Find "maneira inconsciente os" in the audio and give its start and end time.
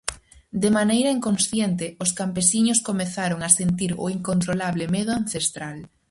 0.77-2.11